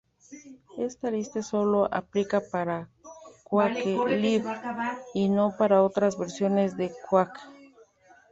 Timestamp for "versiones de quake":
6.17-7.39